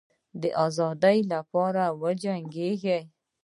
[0.41, 2.99] د آزادی لپاره وجنګېږی.